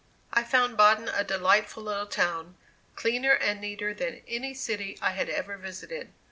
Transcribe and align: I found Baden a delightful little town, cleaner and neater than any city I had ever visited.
I 0.33 0.41
found 0.43 0.77
Baden 0.77 1.09
a 1.09 1.23
delightful 1.23 1.83
little 1.83 2.07
town, 2.07 2.55
cleaner 2.95 3.33
and 3.33 3.61
neater 3.61 3.93
than 3.93 4.23
any 4.27 4.55
city 4.55 4.97
I 4.99 5.11
had 5.11 5.29
ever 5.29 5.57
visited. 5.57 6.11